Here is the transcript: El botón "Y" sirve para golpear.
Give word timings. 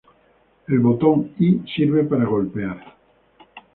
El 0.67 0.79
botón 0.79 1.33
"Y" 1.37 1.59
sirve 1.75 2.03
para 2.03 2.25
golpear. 2.25 2.95